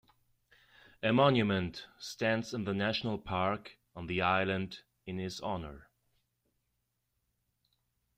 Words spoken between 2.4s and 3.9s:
in the national park